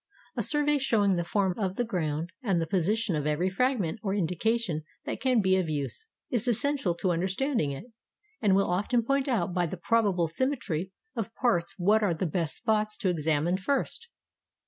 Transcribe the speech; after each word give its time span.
A 0.35 0.41
survey 0.41 0.79
showing 0.79 1.15
the 1.15 1.23
form 1.23 1.53
of 1.59 1.75
the 1.75 1.83
ground, 1.85 2.31
and 2.41 2.59
the 2.59 2.65
position 2.65 3.15
of 3.15 3.27
every 3.27 3.51
fragment 3.51 3.99
or 4.01 4.15
indication 4.15 4.81
that 5.05 5.21
can 5.21 5.41
be 5.41 5.55
of 5.57 5.69
use, 5.69 6.07
is 6.31 6.47
essential 6.47 6.95
to 6.95 7.11
understanding 7.11 7.71
it; 7.71 7.85
and 8.41 8.55
will 8.55 8.67
often 8.67 9.03
point 9.05 9.27
out 9.27 9.53
by 9.53 9.67
the 9.67 9.77
probable 9.77 10.27
symmetry 10.27 10.91
of 11.15 11.35
parts 11.35 11.75
what 11.77 12.01
are 12.01 12.15
the 12.15 12.25
best 12.25 12.55
spots 12.55 12.97
to 12.97 13.09
examine 13.09 13.57
first. 13.57 14.07